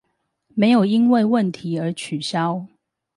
[0.55, 2.65] 沒有因為問題而取消